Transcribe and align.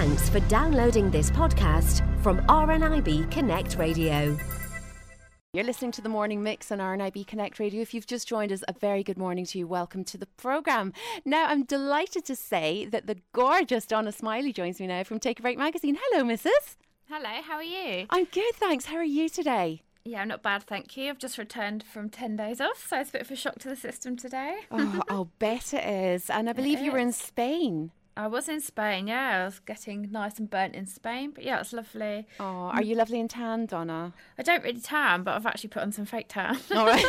Thanks 0.00 0.30
for 0.30 0.40
downloading 0.48 1.10
this 1.10 1.30
podcast 1.30 2.00
from 2.22 2.38
RNIB 2.46 3.30
Connect 3.30 3.76
Radio. 3.76 4.34
You're 5.52 5.64
listening 5.64 5.92
to 5.92 6.00
the 6.00 6.08
morning 6.08 6.42
mix 6.42 6.72
on 6.72 6.78
RNIB 6.78 7.26
Connect 7.26 7.58
Radio. 7.58 7.82
If 7.82 7.92
you've 7.92 8.06
just 8.06 8.26
joined 8.26 8.50
us, 8.50 8.64
a 8.66 8.72
very 8.72 9.02
good 9.02 9.18
morning 9.18 9.44
to 9.44 9.58
you. 9.58 9.66
Welcome 9.66 10.04
to 10.04 10.16
the 10.16 10.24
programme. 10.24 10.94
Now, 11.26 11.48
I'm 11.48 11.64
delighted 11.64 12.24
to 12.24 12.34
say 12.34 12.86
that 12.86 13.08
the 13.08 13.18
gorgeous 13.34 13.84
Donna 13.84 14.10
Smiley 14.10 14.54
joins 14.54 14.80
me 14.80 14.86
now 14.86 15.04
from 15.04 15.20
Take 15.20 15.38
a 15.38 15.42
Break 15.42 15.58
magazine. 15.58 15.98
Hello, 16.00 16.24
Mrs. 16.24 16.76
Hello, 17.10 17.42
how 17.42 17.56
are 17.56 17.62
you? 17.62 18.06
I'm 18.08 18.24
good, 18.24 18.54
thanks. 18.54 18.86
How 18.86 18.96
are 18.96 19.04
you 19.04 19.28
today? 19.28 19.82
Yeah, 20.06 20.22
I'm 20.22 20.28
not 20.28 20.42
bad, 20.42 20.62
thank 20.62 20.96
you. 20.96 21.10
I've 21.10 21.18
just 21.18 21.36
returned 21.36 21.82
from 21.84 22.08
10 22.08 22.36
days 22.36 22.58
off, 22.62 22.86
so 22.88 22.98
it's 23.00 23.10
a 23.10 23.12
bit 23.12 23.20
of 23.20 23.30
a 23.30 23.36
shock 23.36 23.58
to 23.58 23.68
the 23.68 23.76
system 23.76 24.16
today. 24.16 24.60
oh, 24.70 25.02
I'll 25.10 25.30
bet 25.38 25.74
it 25.74 25.84
is. 25.86 26.30
And 26.30 26.48
I 26.48 26.52
believe 26.54 26.78
It 26.78 26.84
you 26.84 26.92
were 26.92 26.96
in. 26.98 27.12
Spain. 27.12 27.90
I 28.20 28.26
was 28.26 28.50
in 28.50 28.60
Spain, 28.60 29.06
yeah. 29.06 29.40
I 29.40 29.44
was 29.46 29.60
getting 29.60 30.10
nice 30.12 30.38
and 30.38 30.50
burnt 30.50 30.74
in 30.74 30.84
Spain, 30.84 31.30
but 31.34 31.42
yeah, 31.42 31.58
it's 31.58 31.72
lovely. 31.72 32.26
Oh, 32.38 32.44
are 32.44 32.82
you 32.82 32.94
lovely 32.94 33.18
and 33.18 33.30
tan, 33.30 33.64
Donna? 33.64 34.12
I 34.36 34.42
don't 34.42 34.62
really 34.62 34.82
tan, 34.82 35.22
but 35.22 35.34
I've 35.34 35.46
actually 35.46 35.70
put 35.70 35.82
on 35.82 35.90
some 35.90 36.04
fake 36.04 36.26
tan. 36.28 36.58
All 36.76 36.84
right. 36.84 37.02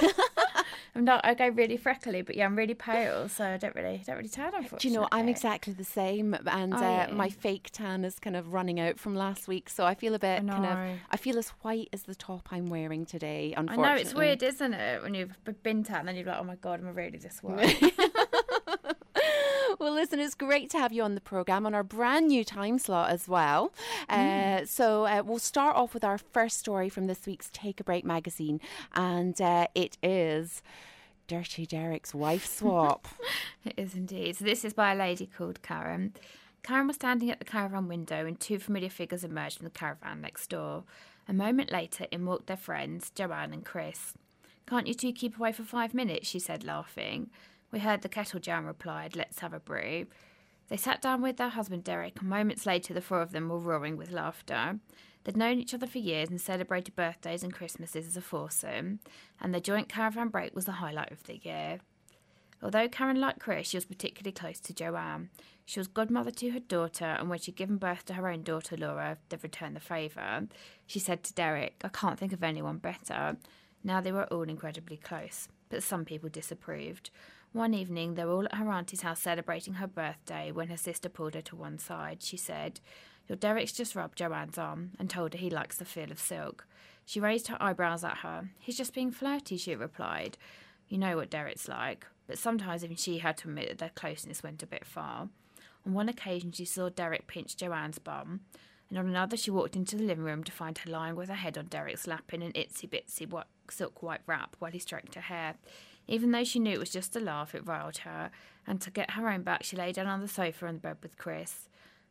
I'm 0.95 1.03
not. 1.03 1.25
I 1.25 1.33
go 1.33 1.49
really 1.49 1.75
freckly, 1.75 2.21
but 2.21 2.35
yeah, 2.35 2.45
I'm 2.45 2.55
really 2.55 2.75
pale, 2.75 3.27
so 3.27 3.43
I 3.43 3.57
don't 3.57 3.75
really, 3.75 4.01
don't 4.05 4.15
really 4.15 4.29
tan. 4.29 4.53
Unfortunately. 4.53 4.79
Do 4.79 4.87
you 4.87 4.93
know, 4.93 5.07
I'm 5.11 5.27
exactly 5.27 5.73
the 5.73 5.83
same, 5.83 6.33
and 6.33 6.73
Are 6.73 7.09
uh, 7.09 7.13
my 7.13 7.27
fake 7.27 7.71
tan 7.73 8.05
is 8.05 8.17
kind 8.17 8.37
of 8.37 8.53
running 8.53 8.79
out 8.79 8.97
from 8.97 9.13
last 9.13 9.49
week, 9.49 9.69
so 9.69 9.85
I 9.85 9.95
feel 9.95 10.15
a 10.15 10.19
bit 10.19 10.47
kind 10.47 10.65
of. 10.65 10.99
I 11.09 11.17
feel 11.17 11.37
as 11.37 11.49
white 11.61 11.89
as 11.91 12.03
the 12.03 12.15
top 12.15 12.47
I'm 12.51 12.67
wearing 12.67 13.05
today. 13.05 13.53
Unfortunately, 13.55 13.85
I 13.85 13.95
know 13.95 14.01
it's 14.01 14.13
weird, 14.13 14.43
isn't 14.43 14.73
it? 14.73 15.03
When 15.03 15.13
you've 15.13 15.37
been 15.61 15.83
tan, 15.83 15.99
and 15.99 16.07
then 16.07 16.15
you're 16.15 16.25
like, 16.25 16.39
oh 16.39 16.45
my 16.45 16.55
god, 16.55 16.79
am 16.79 16.87
I 16.87 16.91
really 16.91 17.17
this 17.17 17.39
white? 17.43 17.81
Well, 19.81 19.93
listen, 19.93 20.19
it's 20.19 20.35
great 20.35 20.69
to 20.69 20.77
have 20.77 20.93
you 20.93 21.01
on 21.01 21.15
the 21.15 21.21
programme 21.21 21.65
on 21.65 21.73
our 21.73 21.81
brand 21.81 22.27
new 22.27 22.43
time 22.45 22.77
slot 22.77 23.09
as 23.09 23.27
well. 23.27 23.73
Uh, 24.07 24.63
so, 24.63 25.07
uh, 25.07 25.23
we'll 25.25 25.39
start 25.39 25.75
off 25.75 25.95
with 25.95 26.03
our 26.03 26.19
first 26.19 26.59
story 26.59 26.87
from 26.87 27.07
this 27.07 27.25
week's 27.25 27.49
Take 27.51 27.79
a 27.79 27.83
Break 27.83 28.05
magazine, 28.05 28.61
and 28.93 29.41
uh, 29.41 29.65
it 29.73 29.97
is 30.03 30.61
Dirty 31.25 31.65
Derek's 31.65 32.13
wife 32.13 32.45
swap. 32.45 33.07
It 33.65 33.73
is 33.75 33.95
indeed. 33.95 34.35
So 34.35 34.45
this 34.45 34.63
is 34.63 34.73
by 34.73 34.91
a 34.93 34.95
lady 34.95 35.25
called 35.25 35.63
Karen. 35.63 36.13
Karen 36.61 36.85
was 36.85 36.97
standing 36.97 37.31
at 37.31 37.39
the 37.39 37.45
caravan 37.45 37.87
window 37.87 38.25
and 38.27 38.39
two 38.39 38.59
familiar 38.59 38.89
figures 38.89 39.23
emerged 39.23 39.57
from 39.57 39.65
the 39.65 39.71
caravan 39.71 40.21
next 40.21 40.47
door. 40.51 40.83
A 41.27 41.33
moment 41.33 41.71
later, 41.71 42.05
in 42.11 42.25
walked 42.27 42.45
their 42.45 42.57
friends, 42.57 43.09
Joanne 43.09 43.51
and 43.51 43.65
Chris. 43.65 44.13
Can't 44.67 44.87
you 44.87 44.93
two 44.93 45.11
keep 45.11 45.37
away 45.37 45.51
for 45.51 45.63
five 45.63 45.95
minutes? 45.95 46.27
she 46.27 46.37
said, 46.37 46.63
laughing. 46.63 47.31
We 47.71 47.79
heard 47.79 48.01
the 48.01 48.09
kettle 48.09 48.39
jam 48.39 48.65
replied, 48.65 49.15
Let's 49.15 49.39
have 49.39 49.53
a 49.53 49.59
brew. 49.59 50.07
They 50.67 50.77
sat 50.77 51.01
down 51.01 51.21
with 51.21 51.37
their 51.37 51.49
husband 51.49 51.83
Derek, 51.83 52.19
and 52.19 52.29
moments 52.29 52.65
later, 52.65 52.93
the 52.93 53.01
four 53.01 53.21
of 53.21 53.31
them 53.31 53.49
were 53.49 53.59
roaring 53.59 53.97
with 53.97 54.11
laughter. 54.11 54.79
They'd 55.23 55.37
known 55.37 55.59
each 55.59 55.73
other 55.73 55.87
for 55.87 55.99
years 55.99 56.29
and 56.29 56.39
celebrated 56.39 56.95
birthdays 56.95 57.43
and 57.43 57.53
Christmases 57.53 58.07
as 58.07 58.17
a 58.17 58.21
foursome, 58.21 58.99
and 59.39 59.53
their 59.53 59.61
joint 59.61 59.89
caravan 59.89 60.29
break 60.29 60.55
was 60.55 60.65
the 60.65 60.73
highlight 60.73 61.11
of 61.11 61.23
the 61.23 61.37
year. 61.37 61.79
Although 62.63 62.89
Karen 62.89 63.19
liked 63.19 63.39
Chris, 63.39 63.67
she 63.67 63.77
was 63.77 63.85
particularly 63.85 64.31
close 64.31 64.59
to 64.61 64.73
Joanne. 64.73 65.29
She 65.65 65.79
was 65.79 65.87
godmother 65.87 66.31
to 66.31 66.49
her 66.51 66.59
daughter, 66.59 67.05
and 67.05 67.29
when 67.29 67.39
she'd 67.39 67.55
given 67.55 67.77
birth 67.77 68.05
to 68.05 68.13
her 68.13 68.29
own 68.29 68.43
daughter, 68.43 68.77
Laura, 68.77 69.17
they'd 69.29 69.43
returned 69.43 69.75
the 69.75 69.79
favour. 69.79 70.47
She 70.85 70.99
said 70.99 71.23
to 71.23 71.33
Derek, 71.33 71.81
I 71.83 71.89
can't 71.89 72.19
think 72.19 72.33
of 72.33 72.43
anyone 72.43 72.77
better. 72.77 73.37
Now 73.83 74.01
they 74.01 74.11
were 74.11 74.25
all 74.25 74.43
incredibly 74.43 74.97
close, 74.97 75.47
but 75.69 75.83
some 75.83 76.05
people 76.05 76.29
disapproved. 76.29 77.09
One 77.53 77.73
evening, 77.73 78.15
they 78.15 78.23
were 78.23 78.31
all 78.31 78.45
at 78.45 78.55
her 78.55 78.71
auntie's 78.71 79.01
house 79.01 79.19
celebrating 79.19 79.73
her 79.73 79.87
birthday 79.87 80.51
when 80.53 80.69
her 80.69 80.77
sister 80.77 81.09
pulled 81.09 81.33
her 81.33 81.41
to 81.41 81.55
one 81.55 81.79
side. 81.79 82.23
She 82.23 82.37
said, 82.37 82.79
Your 83.27 83.35
Derek's 83.35 83.73
just 83.73 83.93
rubbed 83.93 84.17
Joanne's 84.17 84.57
arm 84.57 84.91
and 84.97 85.09
told 85.09 85.33
her 85.33 85.37
he 85.37 85.49
likes 85.49 85.75
the 85.75 85.83
feel 85.83 86.11
of 86.11 86.19
silk. 86.19 86.65
She 87.05 87.19
raised 87.19 87.47
her 87.47 87.61
eyebrows 87.61 88.05
at 88.05 88.19
her. 88.19 88.49
He's 88.57 88.77
just 88.77 88.93
being 88.93 89.11
flirty, 89.11 89.57
she 89.57 89.75
replied. 89.75 90.37
You 90.87 90.97
know 90.97 91.17
what 91.17 91.29
Derek's 91.29 91.67
like, 91.67 92.05
but 92.25 92.37
sometimes 92.37 92.85
even 92.85 92.95
she 92.95 93.17
had 93.17 93.35
to 93.39 93.49
admit 93.49 93.67
that 93.67 93.77
their 93.79 93.89
closeness 93.89 94.43
went 94.43 94.63
a 94.63 94.67
bit 94.67 94.85
far. 94.85 95.27
On 95.85 95.93
one 95.93 96.07
occasion, 96.07 96.53
she 96.53 96.63
saw 96.63 96.87
Derek 96.87 97.27
pinch 97.27 97.57
Joanne's 97.57 97.99
bum, 97.99 98.41
and 98.89 98.97
on 98.97 99.07
another, 99.07 99.35
she 99.35 99.51
walked 99.51 99.75
into 99.75 99.97
the 99.97 100.03
living 100.03 100.23
room 100.23 100.43
to 100.45 100.51
find 100.51 100.77
her 100.77 100.91
lying 100.91 101.15
with 101.15 101.27
her 101.27 101.35
head 101.35 101.57
on 101.57 101.65
Derek's 101.65 102.07
lap 102.07 102.33
in 102.33 102.41
an 102.41 102.51
itsy 102.53 102.89
bitsy 102.89 103.43
silk 103.69 104.01
white 104.01 104.21
wrap 104.25 104.55
while 104.59 104.71
he 104.71 104.79
stroked 104.79 105.15
her 105.15 105.21
hair. 105.21 105.55
Even 106.07 106.31
though 106.31 106.43
she 106.43 106.59
knew 106.59 106.73
it 106.73 106.79
was 106.79 106.89
just 106.89 107.15
a 107.15 107.19
laugh, 107.19 107.55
it 107.55 107.65
riled 107.65 107.99
her, 107.99 108.31
and 108.67 108.81
to 108.81 108.91
get 108.91 109.11
her 109.11 109.29
own 109.29 109.43
back, 109.43 109.63
she 109.63 109.77
lay 109.77 109.91
down 109.91 110.07
on 110.07 110.21
the 110.21 110.27
sofa 110.27 110.67
on 110.67 110.75
the 110.75 110.79
bed 110.79 110.97
with 111.01 111.17
Chris. 111.17 111.69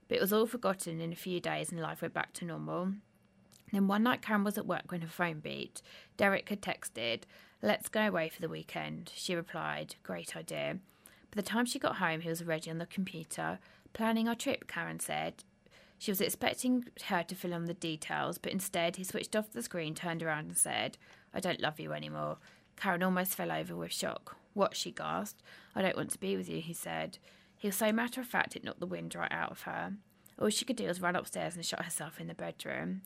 But 0.08 0.18
it 0.18 0.20
was 0.20 0.32
all 0.32 0.46
forgotten 0.46 1.00
in 1.00 1.12
a 1.12 1.16
few 1.16 1.40
days, 1.40 1.70
and 1.70 1.80
life 1.80 2.02
went 2.02 2.14
back 2.14 2.32
to 2.34 2.44
normal. 2.44 2.92
Then 3.72 3.86
one 3.86 4.02
night, 4.02 4.22
Karen 4.22 4.44
was 4.44 4.58
at 4.58 4.66
work 4.66 4.90
when 4.90 5.02
her 5.02 5.08
phone 5.08 5.40
beat. 5.40 5.82
Derek 6.16 6.48
had 6.48 6.60
texted, 6.60 7.22
Let's 7.62 7.88
go 7.88 8.06
away 8.06 8.28
for 8.28 8.40
the 8.40 8.48
weekend. 8.48 9.12
She 9.14 9.34
replied, 9.34 9.96
Great 10.02 10.34
idea. 10.36 10.78
By 11.30 11.36
the 11.36 11.42
time 11.42 11.66
she 11.66 11.78
got 11.78 11.96
home, 11.96 12.20
he 12.20 12.28
was 12.28 12.42
already 12.42 12.70
on 12.70 12.78
the 12.78 12.86
computer. 12.86 13.58
Planning 13.92 14.28
our 14.28 14.34
trip, 14.34 14.66
Karen 14.66 14.98
said. 14.98 15.44
She 15.98 16.10
was 16.10 16.20
expecting 16.20 16.86
her 17.06 17.22
to 17.22 17.34
fill 17.34 17.52
in 17.52 17.66
the 17.66 17.74
details, 17.74 18.38
but 18.38 18.52
instead 18.52 18.96
he 18.96 19.04
switched 19.04 19.36
off 19.36 19.52
the 19.52 19.62
screen, 19.62 19.94
turned 19.94 20.22
around, 20.22 20.46
and 20.46 20.56
said, 20.56 20.96
I 21.34 21.40
don't 21.40 21.60
love 21.60 21.78
you 21.78 21.92
anymore. 21.92 22.38
Karen 22.80 23.02
almost 23.02 23.34
fell 23.34 23.52
over 23.52 23.76
with 23.76 23.92
shock. 23.92 24.36
What? 24.54 24.74
she 24.74 24.90
gasped. 24.90 25.42
I 25.74 25.82
don't 25.82 25.96
want 25.96 26.10
to 26.12 26.18
be 26.18 26.36
with 26.36 26.48
you, 26.48 26.60
he 26.60 26.72
said. 26.72 27.18
He 27.56 27.68
was 27.68 27.76
so 27.76 27.92
matter 27.92 28.20
of 28.20 28.26
fact 28.26 28.56
it 28.56 28.64
knocked 28.64 28.80
the 28.80 28.86
wind 28.86 29.14
right 29.14 29.30
out 29.30 29.50
of 29.50 29.62
her. 29.62 29.92
All 30.40 30.48
she 30.48 30.64
could 30.64 30.76
do 30.76 30.86
was 30.86 31.02
run 31.02 31.14
upstairs 31.14 31.56
and 31.56 31.64
shut 31.64 31.84
herself 31.84 32.18
in 32.18 32.26
the 32.26 32.34
bedroom. 32.34 33.02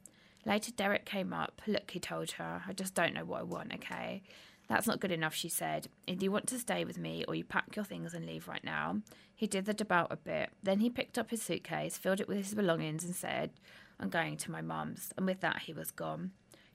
Later, 0.47 0.71
Derek 0.71 1.05
came 1.05 1.33
up. 1.33 1.61
Look, 1.67 1.91
he 1.91 1.99
told 1.99 2.33
her, 2.33 2.63
I 2.69 2.73
just 2.73 2.95
don't 2.95 3.15
know 3.15 3.25
what 3.25 3.41
I 3.41 3.45
want, 3.45 3.75
okay? 3.75 4.23
That's 4.69 4.87
not 4.87 5.01
good 5.01 5.11
enough, 5.11 5.35
she 5.35 5.49
said. 5.49 5.89
Either 6.07 6.23
you 6.25 6.31
want 6.31 6.47
to 6.49 6.59
stay 6.59 6.85
with 6.85 6.99
me 6.99 7.25
or 7.27 7.35
you 7.35 7.43
pack 7.45 7.75
your 7.75 7.85
things 7.85 8.15
and 8.15 8.25
leave 8.25 8.47
right 8.47 8.65
now. 8.65 9.01
He 9.35 9.49
dithered 9.49 9.81
about 9.81 10.13
a 10.13 10.17
bit. 10.17 10.51
Then 10.63 10.79
he 10.79 10.89
picked 10.89 11.19
up 11.19 11.31
his 11.31 11.43
suitcase, 11.43 11.99
filled 11.99 12.21
it 12.21 12.29
with 12.29 12.39
his 12.39 12.55
belongings, 12.55 13.05
and 13.05 13.15
said, 13.15 13.51
I'm 13.99 14.09
going 14.09 14.37
to 14.37 14.51
my 14.51 14.61
mum's. 14.61 15.13
And 15.17 15.27
with 15.27 15.41
that, 15.41 15.63
he 15.63 15.73
was 15.73 15.91
gone. 15.91 16.31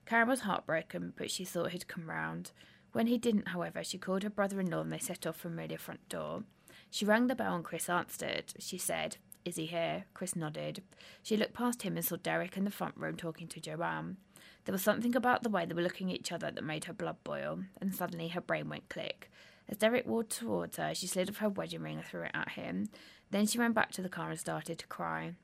Karen 0.06 0.28
was 0.28 0.42
heartbroken, 0.42 1.14
but 1.16 1.32
she 1.32 1.46
thought 1.46 1.72
he'd 1.72 1.88
come 1.88 2.10
round. 2.10 2.52
When 2.92 3.08
he 3.08 3.18
didn't, 3.18 3.50
however, 3.50 3.84
she 3.84 3.98
called 3.98 4.24
her 4.24 4.30
brother 4.30 4.60
in 4.60 4.70
law 4.70 4.82
and 4.82 4.92
they 4.92 5.00
set 5.00 5.28
off 5.28 5.38
from 5.38 5.56
the 5.56 5.76
front 5.78 6.08
door. 6.10 6.44
She 6.90 7.06
rang 7.06 7.28
the 7.28 7.36
bell 7.36 7.56
and 7.56 7.64
Chris 7.64 7.90
answered. 7.90 8.54
She 8.60 8.78
said, 8.78 9.18
Is 9.46 9.58
he 9.58 9.68
here? 9.68 10.06
Chris 10.14 10.36
nodded. 10.36 10.82
She 11.22 11.38
looked 11.38 11.54
past 11.54 11.84
him 11.84 11.96
and 11.96 12.06
saw 12.06 12.16
Derek 12.16 12.58
in 12.58 12.66
the 12.66 12.72
front 12.72 12.98
room 12.98 13.16
talking 13.16 13.48
to 13.50 13.60
Joanne. 13.60 14.18
There 14.66 14.74
was 14.74 14.82
something 14.82 15.16
about 15.16 15.44
the 15.44 15.50
way 15.50 15.66
they 15.66 15.74
were 15.74 15.82
looking 15.82 16.10
at 16.12 16.18
each 16.18 16.32
other 16.32 16.52
that 16.52 16.64
made 16.64 16.86
her 16.86 16.94
blood 16.94 17.18
boil, 17.24 17.60
and 17.80 17.94
suddenly 17.94 18.30
her 18.30 18.42
brain 18.42 18.70
went 18.70 18.90
click. 18.90 19.32
As 19.68 19.78
Derek 19.78 20.08
walked 20.08 20.38
towards 20.38 20.78
her, 20.78 20.94
she 20.96 21.08
slid 21.08 21.30
off 21.30 21.38
her 21.38 21.50
wedding 21.50 21.82
ring 21.82 21.98
and 21.98 22.06
threw 22.06 22.24
it 22.24 22.32
at 22.34 22.50
him. 22.50 22.90
Then 23.32 23.46
she 23.46 23.60
ran 23.60 23.72
back 23.72 23.92
to 23.92 24.02
the 24.02 24.10
car 24.10 24.32
and 24.32 24.40
started 24.40 24.80
to 24.80 24.88
cry. 24.88 25.36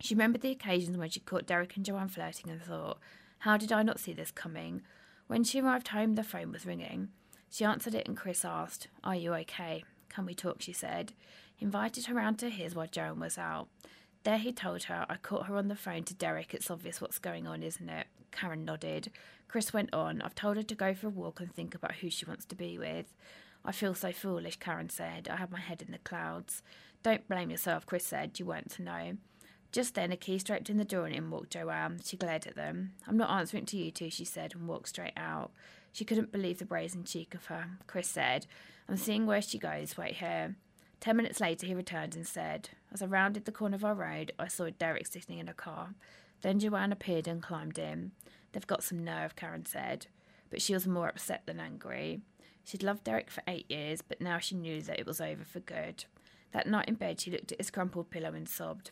She 0.00 0.14
remembered 0.14 0.42
the 0.42 0.50
occasions 0.50 0.96
when 0.96 1.10
she 1.10 1.20
caught 1.20 1.46
Derek 1.46 1.76
and 1.76 1.84
Joanne 1.84 2.08
flirting 2.08 2.50
and 2.50 2.60
thought, 2.60 2.98
How 3.38 3.56
did 3.56 3.70
I 3.70 3.84
not 3.84 4.00
see 4.00 4.12
this 4.12 4.32
coming? 4.32 4.82
When 5.32 5.44
she 5.44 5.62
arrived 5.62 5.88
home, 5.88 6.14
the 6.14 6.24
phone 6.24 6.52
was 6.52 6.66
ringing. 6.66 7.08
She 7.48 7.64
answered 7.64 7.94
it 7.94 8.06
and 8.06 8.14
Chris 8.14 8.44
asked, 8.44 8.88
Are 9.02 9.16
you 9.16 9.32
okay? 9.32 9.82
Can 10.10 10.26
we 10.26 10.34
talk? 10.34 10.60
she 10.60 10.74
said. 10.74 11.14
He 11.56 11.64
invited 11.64 12.04
her 12.04 12.14
round 12.14 12.38
to 12.40 12.50
his 12.50 12.74
while 12.74 12.86
Joan 12.86 13.18
was 13.18 13.38
out. 13.38 13.68
There 14.24 14.36
he 14.36 14.52
told 14.52 14.82
her, 14.82 15.06
I 15.08 15.16
caught 15.16 15.46
her 15.46 15.56
on 15.56 15.68
the 15.68 15.74
phone 15.74 16.04
to 16.04 16.14
Derek. 16.14 16.52
It's 16.52 16.70
obvious 16.70 17.00
what's 17.00 17.18
going 17.18 17.46
on, 17.46 17.62
isn't 17.62 17.88
it? 17.88 18.08
Karen 18.30 18.66
nodded. 18.66 19.10
Chris 19.48 19.72
went 19.72 19.94
on, 19.94 20.20
I've 20.20 20.34
told 20.34 20.58
her 20.58 20.62
to 20.62 20.74
go 20.74 20.92
for 20.92 21.06
a 21.06 21.10
walk 21.10 21.40
and 21.40 21.50
think 21.50 21.74
about 21.74 21.94
who 21.94 22.10
she 22.10 22.26
wants 22.26 22.44
to 22.44 22.54
be 22.54 22.78
with. 22.78 23.06
I 23.64 23.72
feel 23.72 23.94
so 23.94 24.12
foolish, 24.12 24.56
Karen 24.56 24.90
said. 24.90 25.30
I 25.30 25.36
have 25.36 25.50
my 25.50 25.60
head 25.60 25.80
in 25.80 25.92
the 25.92 25.98
clouds. 25.98 26.62
Don't 27.02 27.26
blame 27.26 27.50
yourself, 27.50 27.86
Chris 27.86 28.04
said. 28.04 28.38
You 28.38 28.44
weren't 28.44 28.70
to 28.72 28.82
know. 28.82 29.16
Just 29.72 29.94
then, 29.94 30.12
a 30.12 30.16
key 30.16 30.38
stroked 30.38 30.68
in 30.68 30.76
the 30.76 30.84
door 30.84 31.06
and 31.06 31.14
in 31.14 31.30
walked 31.30 31.50
Joanne. 31.50 32.00
She 32.04 32.18
glared 32.18 32.46
at 32.46 32.54
them. 32.54 32.92
I'm 33.08 33.16
not 33.16 33.30
answering 33.30 33.64
to 33.66 33.78
you 33.78 33.90
two, 33.90 34.10
she 34.10 34.26
said, 34.26 34.54
and 34.54 34.68
walked 34.68 34.90
straight 34.90 35.16
out. 35.16 35.50
She 35.92 36.04
couldn't 36.04 36.30
believe 36.30 36.58
the 36.58 36.66
brazen 36.66 37.04
cheek 37.04 37.34
of 37.34 37.46
her. 37.46 37.66
Chris 37.86 38.08
said, 38.08 38.46
I'm 38.86 38.98
seeing 38.98 39.24
where 39.24 39.40
she 39.40 39.58
goes. 39.58 39.96
Wait 39.96 40.16
here. 40.16 40.56
Ten 41.00 41.16
minutes 41.16 41.40
later, 41.40 41.66
he 41.66 41.74
returned 41.74 42.14
and 42.14 42.26
said, 42.26 42.68
As 42.92 43.00
I 43.00 43.06
rounded 43.06 43.46
the 43.46 43.52
corner 43.52 43.74
of 43.74 43.84
our 43.84 43.94
road, 43.94 44.32
I 44.38 44.46
saw 44.46 44.68
Derek 44.78 45.06
sitting 45.06 45.38
in 45.38 45.48
a 45.48 45.54
car. 45.54 45.94
Then 46.42 46.60
Joanne 46.60 46.92
appeared 46.92 47.26
and 47.26 47.42
climbed 47.42 47.78
in. 47.78 48.12
They've 48.52 48.66
got 48.66 48.82
some 48.82 49.02
nerve, 49.02 49.36
Karen 49.36 49.64
said. 49.64 50.06
But 50.50 50.60
she 50.60 50.74
was 50.74 50.86
more 50.86 51.08
upset 51.08 51.46
than 51.46 51.58
angry. 51.58 52.20
She'd 52.64 52.82
loved 52.82 53.04
Derek 53.04 53.30
for 53.30 53.42
eight 53.48 53.70
years, 53.70 54.02
but 54.02 54.20
now 54.20 54.38
she 54.38 54.54
knew 54.54 54.82
that 54.82 55.00
it 55.00 55.06
was 55.06 55.20
over 55.20 55.44
for 55.44 55.60
good. 55.60 56.04
That 56.52 56.66
night 56.66 56.88
in 56.88 56.94
bed, 56.94 57.20
she 57.20 57.30
looked 57.30 57.52
at 57.52 57.58
his 57.58 57.70
crumpled 57.70 58.10
pillow 58.10 58.34
and 58.34 58.48
sobbed. 58.48 58.90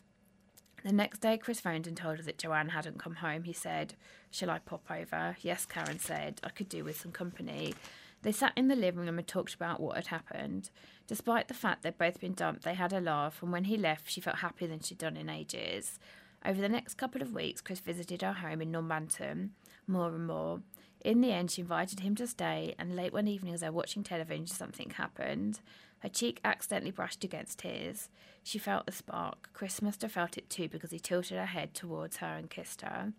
The 0.83 0.91
next 0.91 1.19
day, 1.19 1.37
Chris 1.37 1.59
phoned 1.59 1.85
and 1.85 1.95
told 1.95 2.17
her 2.17 2.23
that 2.23 2.39
Joanne 2.39 2.69
hadn't 2.69 2.99
come 2.99 3.15
home. 3.15 3.43
He 3.43 3.53
said, 3.53 3.93
Shall 4.31 4.49
I 4.49 4.59
pop 4.59 4.89
over? 4.89 5.37
Yes, 5.41 5.65
Karen 5.65 5.99
said. 5.99 6.39
I 6.43 6.49
could 6.49 6.69
do 6.69 6.83
with 6.83 6.99
some 6.99 7.11
company. 7.11 7.75
They 8.23 8.31
sat 8.31 8.53
in 8.55 8.67
the 8.67 8.75
living 8.75 9.05
room 9.05 9.17
and 9.17 9.27
talked 9.27 9.53
about 9.53 9.79
what 9.79 9.95
had 9.95 10.07
happened. 10.07 10.69
Despite 11.07 11.47
the 11.47 11.53
fact 11.53 11.83
they'd 11.83 11.97
both 11.97 12.19
been 12.19 12.33
dumped, 12.33 12.63
they 12.63 12.75
had 12.75 12.93
a 12.93 13.01
laugh, 13.01 13.41
and 13.41 13.51
when 13.51 13.65
he 13.65 13.77
left, 13.77 14.09
she 14.09 14.21
felt 14.21 14.37
happier 14.37 14.67
than 14.67 14.79
she'd 14.79 14.99
done 14.99 15.17
in 15.17 15.29
ages. 15.29 15.99
Over 16.45 16.61
the 16.61 16.69
next 16.69 16.95
couple 16.95 17.21
of 17.21 17.33
weeks, 17.33 17.61
Chris 17.61 17.79
visited 17.79 18.21
her 18.21 18.33
home 18.33 18.61
in 18.61 18.71
Normanton 18.71 19.51
more 19.87 20.09
and 20.09 20.25
more. 20.25 20.61
In 21.03 21.21
the 21.21 21.31
end, 21.31 21.51
she 21.51 21.61
invited 21.61 22.01
him 22.01 22.15
to 22.15 22.27
stay, 22.27 22.75
and 22.77 22.95
late 22.95 23.13
one 23.13 23.27
evening, 23.27 23.53
as 23.53 23.61
they 23.61 23.69
were 23.69 23.77
watching 23.77 24.03
television, 24.03 24.47
something 24.47 24.91
happened. 24.91 25.59
Her 26.01 26.09
cheek 26.09 26.39
accidentally 26.43 26.91
brushed 26.91 27.23
against 27.23 27.61
his. 27.61 28.09
She 28.43 28.57
felt 28.57 28.85
the 28.85 28.91
spark. 28.91 29.49
Chris 29.53 29.81
must 29.81 30.01
have 30.01 30.11
felt 30.11 30.37
it 30.37 30.49
too 30.49 30.67
because 30.67 30.91
he 30.91 30.99
tilted 30.99 31.37
her 31.37 31.45
head 31.45 31.73
towards 31.73 32.17
her 32.17 32.35
and 32.35 32.49
kissed 32.49 32.81
her. 32.81 33.13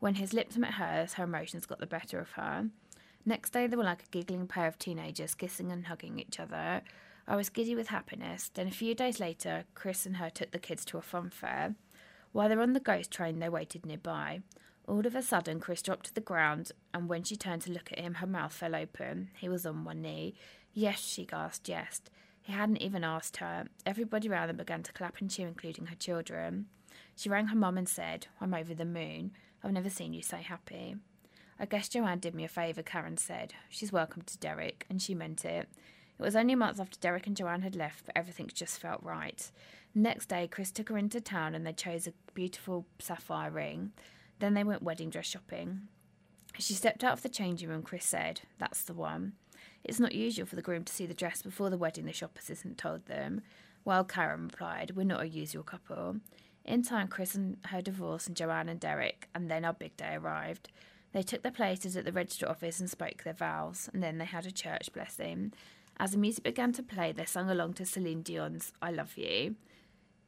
When 0.00 0.16
his 0.16 0.32
lips 0.32 0.56
met 0.56 0.74
hers, 0.74 1.14
her 1.14 1.24
emotions 1.24 1.66
got 1.66 1.78
the 1.78 1.86
better 1.86 2.18
of 2.20 2.32
her. 2.32 2.68
Next 3.24 3.50
day, 3.50 3.66
they 3.66 3.76
were 3.76 3.84
like 3.84 4.04
a 4.04 4.10
giggling 4.10 4.46
pair 4.46 4.66
of 4.66 4.78
teenagers 4.78 5.34
kissing 5.34 5.70
and 5.70 5.86
hugging 5.86 6.18
each 6.18 6.40
other. 6.40 6.82
I 7.26 7.36
was 7.36 7.50
giddy 7.50 7.74
with 7.74 7.88
happiness. 7.88 8.50
Then, 8.52 8.66
a 8.66 8.72
few 8.72 8.94
days 8.94 9.20
later, 9.20 9.64
Chris 9.74 10.06
and 10.06 10.16
her 10.16 10.30
took 10.30 10.50
the 10.50 10.58
kids 10.58 10.84
to 10.86 10.98
a 10.98 11.02
fun 11.02 11.30
fair. 11.30 11.74
While 12.32 12.48
they 12.48 12.56
were 12.56 12.62
on 12.62 12.72
the 12.72 12.80
ghost 12.80 13.10
train, 13.10 13.38
they 13.38 13.48
waited 13.48 13.84
nearby. 13.84 14.42
All 14.86 15.06
of 15.06 15.14
a 15.14 15.22
sudden, 15.22 15.60
Chris 15.60 15.82
dropped 15.82 16.06
to 16.06 16.14
the 16.14 16.22
ground, 16.22 16.72
and 16.94 17.08
when 17.08 17.22
she 17.22 17.36
turned 17.36 17.62
to 17.62 17.72
look 17.72 17.92
at 17.92 17.98
him, 17.98 18.14
her 18.14 18.26
mouth 18.26 18.54
fell 18.54 18.74
open. 18.74 19.28
He 19.36 19.48
was 19.48 19.66
on 19.66 19.84
one 19.84 20.00
knee. 20.00 20.34
Yes, 20.78 21.00
she 21.00 21.24
gasped, 21.24 21.68
yes. 21.68 22.00
He 22.40 22.52
hadn't 22.52 22.80
even 22.80 23.02
asked 23.02 23.38
her. 23.38 23.64
Everybody 23.84 24.28
round 24.28 24.48
them 24.48 24.58
began 24.58 24.84
to 24.84 24.92
clap 24.92 25.20
and 25.20 25.28
cheer, 25.28 25.48
including 25.48 25.86
her 25.86 25.96
children. 25.96 26.66
She 27.16 27.28
rang 27.28 27.48
her 27.48 27.56
mum 27.56 27.76
and 27.76 27.88
said, 27.88 28.28
I'm 28.40 28.54
over 28.54 28.74
the 28.74 28.84
moon. 28.84 29.32
I've 29.64 29.72
never 29.72 29.90
seen 29.90 30.12
you 30.12 30.22
so 30.22 30.36
happy. 30.36 30.94
I 31.58 31.66
guess 31.66 31.88
Joanne 31.88 32.20
did 32.20 32.32
me 32.32 32.44
a 32.44 32.48
favour, 32.48 32.84
Karen 32.84 33.16
said. 33.16 33.54
She's 33.68 33.90
welcome 33.90 34.22
to 34.22 34.38
Derek, 34.38 34.86
and 34.88 35.02
she 35.02 35.16
meant 35.16 35.44
it. 35.44 35.68
It 36.16 36.22
was 36.22 36.36
only 36.36 36.52
a 36.52 36.56
month 36.56 36.78
after 36.78 37.00
Derek 37.00 37.26
and 37.26 37.36
Joanne 37.36 37.62
had 37.62 37.74
left, 37.74 38.06
but 38.06 38.16
everything 38.16 38.48
just 38.54 38.78
felt 38.78 39.02
right. 39.02 39.50
Next 39.96 40.26
day, 40.26 40.46
Chris 40.46 40.70
took 40.70 40.90
her 40.90 40.96
into 40.96 41.20
town 41.20 41.56
and 41.56 41.66
they 41.66 41.72
chose 41.72 42.06
a 42.06 42.12
beautiful 42.34 42.86
sapphire 43.00 43.50
ring. 43.50 43.90
Then 44.38 44.54
they 44.54 44.62
went 44.62 44.84
wedding 44.84 45.10
dress 45.10 45.26
shopping. 45.26 45.88
As 46.56 46.64
she 46.64 46.74
stepped 46.74 47.02
out 47.02 47.14
of 47.14 47.22
the 47.22 47.28
changing 47.28 47.68
room, 47.68 47.82
Chris 47.82 48.04
said, 48.04 48.42
That's 48.58 48.82
the 48.82 48.94
one. 48.94 49.32
It's 49.84 50.00
not 50.00 50.14
usual 50.14 50.46
for 50.46 50.56
the 50.56 50.62
groom 50.62 50.84
to 50.84 50.92
see 50.92 51.06
the 51.06 51.14
dress 51.14 51.42
before 51.42 51.70
the 51.70 51.78
wedding, 51.78 52.04
the 52.04 52.12
shop 52.12 52.38
assistant 52.38 52.78
told 52.78 53.06
them. 53.06 53.42
Well, 53.84 54.04
Karen 54.04 54.44
replied, 54.44 54.92
We're 54.96 55.04
not 55.04 55.22
a 55.22 55.28
usual 55.28 55.62
couple. 55.62 56.16
In 56.64 56.82
time, 56.82 57.08
Chris 57.08 57.34
and 57.34 57.56
her 57.66 57.80
divorce, 57.80 58.26
and 58.26 58.36
Joanne 58.36 58.68
and 58.68 58.78
Derek, 58.78 59.28
and 59.34 59.50
then 59.50 59.64
our 59.64 59.72
big 59.72 59.96
day 59.96 60.14
arrived. 60.14 60.68
They 61.12 61.22
took 61.22 61.42
their 61.42 61.52
places 61.52 61.96
at 61.96 62.04
the 62.04 62.12
register 62.12 62.48
office 62.48 62.80
and 62.80 62.90
spoke 62.90 63.22
their 63.22 63.32
vows, 63.32 63.88
and 63.92 64.02
then 64.02 64.18
they 64.18 64.26
had 64.26 64.44
a 64.44 64.50
church 64.50 64.92
blessing. 64.92 65.52
As 65.98 66.12
the 66.12 66.18
music 66.18 66.44
began 66.44 66.72
to 66.72 66.82
play, 66.82 67.12
they 67.12 67.24
sung 67.24 67.48
along 67.50 67.74
to 67.74 67.86
Celine 67.86 68.22
Dion's 68.22 68.72
I 68.82 68.90
Love 68.90 69.16
You. 69.16 69.56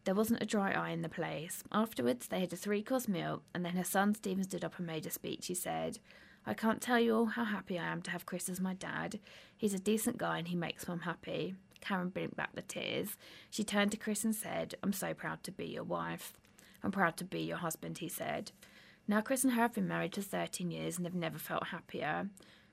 There 0.04 0.14
wasn't 0.14 0.42
a 0.42 0.46
dry 0.46 0.72
eye 0.72 0.90
in 0.90 1.02
the 1.02 1.08
place. 1.10 1.62
Afterwards, 1.70 2.26
they 2.26 2.40
had 2.40 2.52
a 2.52 2.56
three 2.56 2.82
course 2.82 3.06
meal, 3.06 3.42
and 3.54 3.64
then 3.64 3.76
her 3.76 3.84
son 3.84 4.14
Stephen 4.14 4.44
stood 4.44 4.64
up 4.64 4.78
and 4.78 4.86
made 4.86 5.04
a 5.04 5.10
speech. 5.10 5.46
He 5.46 5.54
said, 5.54 5.98
I 6.46 6.54
can't 6.54 6.80
tell 6.80 6.98
you 6.98 7.14
all 7.14 7.26
how 7.26 7.44
happy 7.44 7.78
I 7.78 7.86
am 7.86 8.02
to 8.02 8.10
have 8.10 8.26
Chris 8.26 8.48
as 8.48 8.60
my 8.60 8.74
dad. 8.74 9.20
He's 9.56 9.74
a 9.74 9.78
decent 9.78 10.18
guy 10.18 10.38
and 10.38 10.48
he 10.48 10.56
makes 10.56 10.88
mum 10.88 11.00
happy. 11.00 11.54
Karen 11.80 12.08
blinked 12.08 12.36
back 12.36 12.54
the 12.54 12.62
tears. 12.62 13.16
She 13.50 13.64
turned 13.64 13.90
to 13.92 13.96
Chris 13.96 14.24
and 14.24 14.34
said, 14.34 14.74
I'm 14.82 14.92
so 14.92 15.14
proud 15.14 15.42
to 15.44 15.52
be 15.52 15.66
your 15.66 15.84
wife. 15.84 16.32
I'm 16.82 16.92
proud 16.92 17.16
to 17.18 17.24
be 17.24 17.40
your 17.40 17.58
husband, 17.58 17.98
he 17.98 18.08
said. 18.08 18.52
Now, 19.06 19.20
Chris 19.20 19.44
and 19.44 19.54
her 19.54 19.62
have 19.62 19.74
been 19.74 19.88
married 19.88 20.14
for 20.14 20.22
13 20.22 20.70
years 20.70 20.96
and 20.96 21.04
they've 21.04 21.14
never 21.14 21.38
felt 21.38 21.68
happier. 21.68 22.28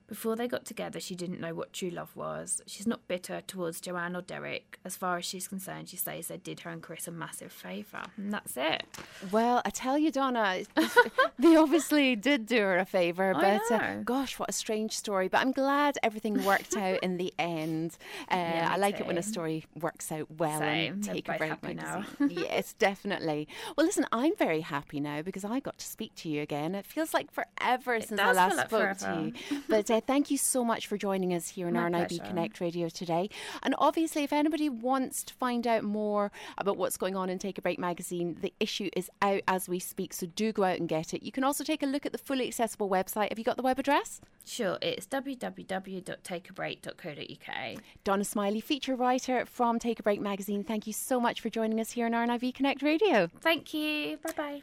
Before 0.08 0.36
they 0.36 0.48
got 0.48 0.64
together, 0.64 1.00
she 1.00 1.14
didn't 1.14 1.38
know 1.38 1.54
what 1.54 1.72
true 1.74 1.90
love 1.90 2.16
was. 2.16 2.62
She's 2.66 2.86
not 2.86 3.06
bitter 3.08 3.42
towards 3.46 3.78
Joanne 3.80 4.16
or 4.16 4.22
Derek. 4.22 4.78
As 4.84 4.96
far 4.96 5.18
as 5.18 5.24
she's 5.26 5.46
concerned, 5.46 5.90
she 5.90 5.98
says 5.98 6.28
they 6.28 6.38
did 6.38 6.60
her 6.60 6.70
and 6.70 6.82
Chris 6.82 7.06
a 7.06 7.10
massive 7.10 7.52
favour. 7.52 8.02
And 8.16 8.32
that's 8.32 8.56
it. 8.56 8.84
Well, 9.30 9.60
I 9.66 9.70
tell 9.70 9.98
you, 9.98 10.10
Donna, 10.10 10.62
they 11.38 11.56
obviously 11.56 12.16
did 12.16 12.46
do 12.46 12.56
her 12.58 12.78
a 12.78 12.86
favour, 12.86 13.34
but 13.34 13.70
uh, 13.70 13.96
gosh, 14.02 14.38
what 14.38 14.48
a 14.48 14.52
strange 14.52 14.92
story. 14.92 15.28
But 15.28 15.42
I'm 15.42 15.52
glad 15.52 15.98
everything 16.02 16.42
worked 16.44 16.76
out 16.76 17.00
in 17.02 17.16
the 17.18 17.32
end. 17.38 17.96
Uh, 18.30 18.36
Yeah, 18.36 18.68
I 18.72 18.76
like 18.76 19.00
it 19.00 19.06
when 19.06 19.18
a 19.18 19.22
story 19.22 19.64
works 19.80 20.10
out 20.12 20.28
well 20.38 20.58
Same. 20.58 20.94
and 20.94 21.04
take 21.04 21.28
a 21.28 21.34
break. 21.38 21.74
now. 21.76 22.04
yes, 22.28 22.72
definitely. 22.74 23.48
Well, 23.76 23.86
listen, 23.86 24.06
I'm 24.12 24.34
very 24.36 24.60
happy 24.60 25.00
now 25.00 25.22
because 25.22 25.44
I 25.44 25.60
got 25.60 25.78
to 25.78 25.86
speak 25.86 26.14
to 26.16 26.28
you 26.28 26.42
again. 26.42 26.74
It 26.74 26.86
feels 26.86 27.14
like 27.14 27.30
forever 27.30 28.00
since 28.00 28.20
I 28.20 28.32
last 28.32 28.56
like 28.56 28.68
spoke 28.68 28.98
to 28.98 29.32
you. 29.50 29.60
But 29.68 29.90
uh, 29.90 29.97
thank 30.00 30.30
you 30.30 30.36
so 30.36 30.64
much 30.64 30.86
for 30.86 30.96
joining 30.96 31.34
us 31.34 31.48
here 31.48 31.68
in 31.68 31.74
My 31.74 31.88
RNIB 31.88 32.08
pleasure. 32.08 32.24
Connect 32.24 32.60
Radio 32.60 32.88
today. 32.88 33.30
And 33.62 33.74
obviously, 33.78 34.24
if 34.24 34.32
anybody 34.32 34.68
wants 34.68 35.22
to 35.24 35.34
find 35.34 35.66
out 35.66 35.84
more 35.84 36.30
about 36.56 36.76
what's 36.76 36.96
going 36.96 37.16
on 37.16 37.30
in 37.30 37.38
Take 37.38 37.58
a 37.58 37.62
Break 37.62 37.78
magazine, 37.78 38.38
the 38.40 38.52
issue 38.60 38.90
is 38.96 39.10
out 39.22 39.42
as 39.48 39.68
we 39.68 39.78
speak, 39.78 40.12
so 40.12 40.26
do 40.26 40.52
go 40.52 40.64
out 40.64 40.78
and 40.78 40.88
get 40.88 41.14
it. 41.14 41.22
You 41.22 41.32
can 41.32 41.44
also 41.44 41.64
take 41.64 41.82
a 41.82 41.86
look 41.86 42.06
at 42.06 42.12
the 42.12 42.18
fully 42.18 42.46
accessible 42.46 42.88
website. 42.88 43.28
Have 43.30 43.38
you 43.38 43.44
got 43.44 43.56
the 43.56 43.62
web 43.62 43.78
address? 43.78 44.20
Sure, 44.44 44.78
it's 44.80 45.06
www.takeabreak.co.uk. 45.06 47.82
Donna 48.04 48.24
Smiley, 48.24 48.60
feature 48.60 48.96
writer 48.96 49.46
from 49.46 49.78
Take 49.78 50.00
a 50.00 50.02
Break 50.02 50.20
magazine. 50.20 50.64
Thank 50.64 50.86
you 50.86 50.92
so 50.92 51.20
much 51.20 51.40
for 51.40 51.50
joining 51.50 51.80
us 51.80 51.92
here 51.92 52.06
on 52.06 52.12
RNIB 52.12 52.54
Connect 52.54 52.82
Radio. 52.82 53.28
Thank 53.40 53.74
you. 53.74 54.18
Bye 54.18 54.32
bye. 54.36 54.62